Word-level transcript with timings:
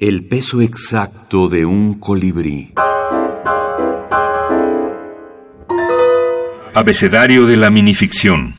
El 0.00 0.24
peso 0.28 0.60
exacto 0.60 1.48
de 1.48 1.66
un 1.66 1.94
colibrí. 1.94 2.72
Abecedario 6.72 7.46
de 7.46 7.56
la 7.56 7.70
minificción. 7.70 8.56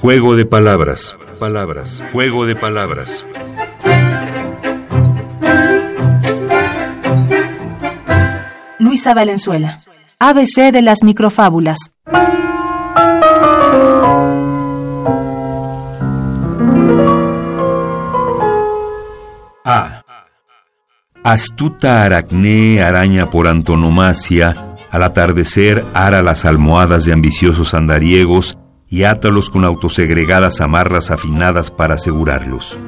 Juego 0.00 0.36
de 0.36 0.46
palabras. 0.46 1.16
Palabras. 1.40 2.04
Juego 2.12 2.46
de 2.46 2.54
palabras. 2.54 3.26
Luisa 8.78 9.12
Valenzuela. 9.12 9.76
ABC 10.20 10.70
de 10.70 10.82
las 10.82 11.02
microfábulas. 11.02 11.90
Astuta 21.30 22.04
aracné 22.04 22.80
araña 22.80 23.28
por 23.28 23.48
antonomasia, 23.48 24.76
al 24.90 25.02
atardecer 25.02 25.84
ara 25.92 26.22
las 26.22 26.46
almohadas 26.46 27.04
de 27.04 27.12
ambiciosos 27.12 27.74
andariegos 27.74 28.56
y 28.88 29.02
átalos 29.02 29.50
con 29.50 29.66
autosegregadas 29.66 30.62
amarras 30.62 31.10
afinadas 31.10 31.70
para 31.70 31.96
asegurarlos. 31.96 32.80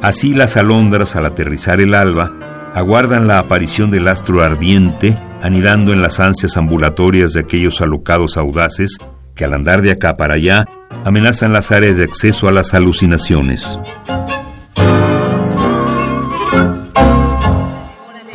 Así 0.00 0.32
las 0.32 0.56
alondras 0.56 1.16
al 1.16 1.26
aterrizar 1.26 1.80
el 1.80 1.92
alba 1.92 2.70
aguardan 2.72 3.26
la 3.26 3.40
aparición 3.40 3.90
del 3.90 4.06
astro 4.06 4.44
ardiente, 4.44 5.20
anidando 5.42 5.92
en 5.92 6.00
las 6.00 6.20
ansias 6.20 6.56
ambulatorias 6.56 7.32
de 7.32 7.40
aquellos 7.40 7.80
alocados 7.80 8.36
audaces 8.36 8.96
que 9.34 9.44
al 9.44 9.54
andar 9.54 9.82
de 9.82 9.90
acá 9.90 10.16
para 10.16 10.34
allá 10.34 10.66
amenazan 11.04 11.52
las 11.52 11.72
áreas 11.72 11.96
de 11.96 12.04
acceso 12.04 12.46
a 12.46 12.52
las 12.52 12.74
alucinaciones. 12.74 13.76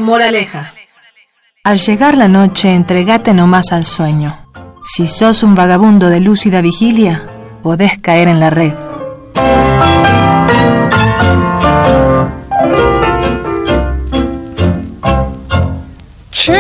Moraleja. 0.04 0.74
Al 1.64 1.80
llegar 1.80 2.18
la 2.18 2.28
noche, 2.28 2.74
entregate 2.74 3.34
nomás 3.34 3.72
al 3.72 3.86
sueño. 3.86 4.38
Si 4.84 5.08
sos 5.08 5.44
un 5.44 5.56
vagabundo 5.56 6.10
de 6.10 6.20
lúcida 6.20 6.62
vigilia, 6.62 7.24
podés 7.64 7.98
caer 8.00 8.28
en 8.28 8.40
la 8.42 8.50
red. 8.50 8.74
Che, 16.32 16.54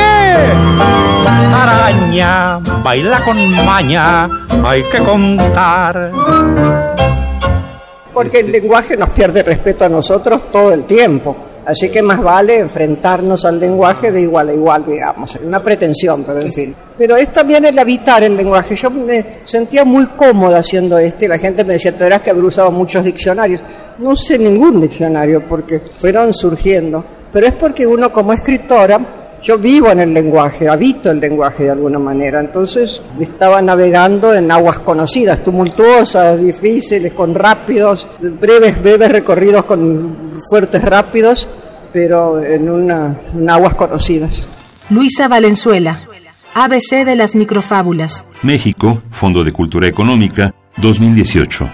araña, 1.53 2.59
baila 2.81 3.23
con 3.25 3.65
maña, 3.65 4.29
hay 4.63 4.83
que 4.89 4.99
contar. 4.99 6.11
Porque 8.13 8.39
el 8.39 8.53
lenguaje 8.53 8.95
nos 8.95 9.09
pierde 9.09 9.43
respeto 9.43 9.83
a 9.83 9.89
nosotros 9.89 10.49
todo 10.49 10.71
el 10.71 10.85
tiempo. 10.85 11.52
Así 11.65 11.89
que 11.89 12.01
más 12.01 12.21
vale 12.21 12.59
enfrentarnos 12.59 13.45
al 13.45 13.59
lenguaje 13.59 14.11
de 14.11 14.21
igual 14.21 14.49
a 14.49 14.53
igual, 14.53 14.85
digamos. 14.85 15.37
Una 15.43 15.63
pretensión, 15.63 16.23
pero 16.23 16.41
en 16.41 16.51
fin. 16.51 16.75
Pero 16.97 17.15
es 17.15 17.31
también 17.31 17.63
el 17.63 17.79
habitar 17.79 18.21
el 18.23 18.35
lenguaje. 18.35 18.75
Yo 18.75 18.89
me 18.89 19.25
sentía 19.45 19.85
muy 19.85 20.07
cómoda 20.07 20.59
haciendo 20.59 20.97
esto 20.97 21.25
y 21.25 21.29
la 21.29 21.37
gente 21.37 21.63
me 21.63 21.73
decía, 21.73 21.93
verás 21.97 22.21
que 22.21 22.31
haber 22.31 22.43
usado 22.43 22.71
muchos 22.71 23.03
diccionarios. 23.05 23.61
No 23.99 24.15
sé 24.15 24.37
ningún 24.37 24.81
diccionario 24.81 25.47
porque 25.47 25.79
fueron 25.79 26.33
surgiendo. 26.33 27.03
Pero 27.31 27.47
es 27.47 27.53
porque 27.53 27.87
uno 27.87 28.11
como 28.11 28.33
escritora 28.33 29.22
yo 29.43 29.57
vivo 29.57 29.91
en 29.91 29.99
el 29.99 30.13
lenguaje, 30.13 30.69
habito 30.69 31.11
el 31.11 31.19
lenguaje 31.19 31.63
de 31.65 31.71
alguna 31.71 31.99
manera, 31.99 32.39
entonces 32.39 33.03
estaba 33.19 33.61
navegando 33.61 34.33
en 34.33 34.49
aguas 34.49 34.79
conocidas, 34.79 35.43
tumultuosas, 35.43 36.41
difíciles, 36.41 37.11
con 37.11 37.35
rápidos, 37.35 38.07
breves, 38.21 38.81
breves 38.81 39.11
recorridos 39.11 39.65
con 39.65 40.39
fuertes 40.49 40.81
rápidos, 40.81 41.49
pero 41.91 42.41
en, 42.41 42.69
una, 42.69 43.17
en 43.33 43.49
aguas 43.49 43.75
conocidas. 43.75 44.49
Luisa 44.89 45.27
Valenzuela, 45.27 45.97
ABC 46.55 47.03
de 47.05 47.15
las 47.17 47.35
microfábulas. 47.35 48.23
México, 48.43 49.03
Fondo 49.11 49.43
de 49.43 49.51
Cultura 49.51 49.87
Económica, 49.87 50.55
2018. 50.77 51.67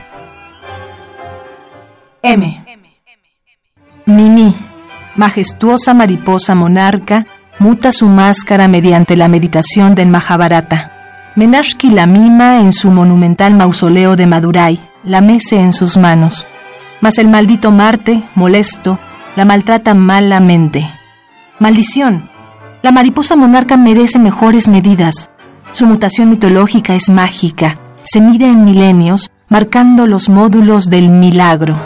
M. 2.23 2.65
Mimi, 4.07 4.55
majestuosa 5.15 5.93
mariposa 5.93 6.55
monarca, 6.55 7.27
muta 7.59 7.91
su 7.91 8.07
máscara 8.07 8.67
mediante 8.67 9.15
la 9.17 9.27
meditación 9.27 9.93
del 9.93 10.07
Mahabharata. 10.07 10.91
Menashki 11.35 11.89
la 11.91 12.05
mima 12.05 12.61
en 12.61 12.71
su 12.71 12.89
monumental 12.89 13.53
mausoleo 13.53 14.15
de 14.15 14.25
Madurai, 14.25 14.79
la 15.03 15.21
mece 15.21 15.59
en 15.59 15.73
sus 15.73 15.97
manos. 15.97 16.47
Mas 17.01 17.17
el 17.17 17.27
maldito 17.27 17.71
Marte, 17.71 18.23
molesto, 18.35 18.97
la 19.35 19.45
maltrata 19.45 19.93
malamente. 19.93 20.89
Maldición. 21.59 22.29
La 22.81 22.91
mariposa 22.91 23.35
monarca 23.35 23.77
merece 23.77 24.19
mejores 24.19 24.69
medidas. 24.69 25.29
Su 25.71 25.85
mutación 25.85 26.29
mitológica 26.29 26.95
es 26.95 27.09
mágica. 27.09 27.77
Se 28.03 28.21
mide 28.21 28.47
en 28.47 28.63
milenios, 28.63 29.31
marcando 29.49 30.07
los 30.07 30.29
módulos 30.29 30.89
del 30.89 31.09
milagro. 31.09 31.77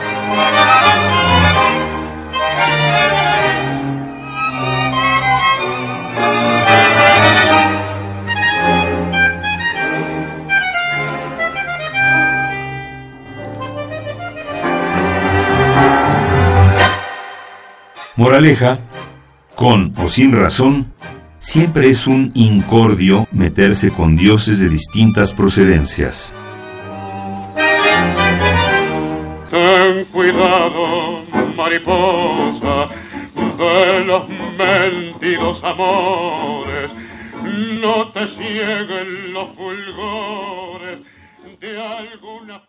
Moraleja, 18.16 18.78
con 19.56 19.92
o 19.98 20.08
sin 20.08 20.34
razón, 20.34 20.94
siempre 21.40 21.90
es 21.90 22.06
un 22.06 22.32
incordio 22.36 23.28
meterse 23.32 23.90
con 23.90 24.16
dioses 24.16 24.60
de 24.60 24.70
distintas 24.70 25.34
procedencias. 25.34 26.32
Ten 29.50 30.06
cuidado, 30.12 31.24
mariposa, 31.58 32.90
de 33.58 34.06
los 34.06 34.30
mentidos 34.30 35.64
amores, 35.64 36.92
no 37.82 38.12
te 38.12 38.28
cieguen 38.36 39.34
los 39.34 39.56
fulgores 39.56 41.00
de 41.60 41.82
alguna 41.82 42.62